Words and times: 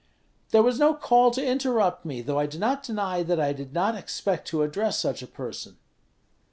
"There 0.49 0.63
was 0.63 0.79
no 0.79 0.95
call 0.95 1.29
to 1.29 1.45
interrupt 1.45 2.05
me; 2.05 2.23
though 2.23 2.39
I 2.39 2.47
do 2.47 2.57
not 2.57 2.81
deny 2.81 3.21
that 3.21 3.39
I 3.39 3.53
did 3.53 3.71
not 3.71 3.93
expect 3.93 4.47
to 4.47 4.63
address 4.63 4.97
such 4.97 5.21
a 5.21 5.27
person." 5.27 5.77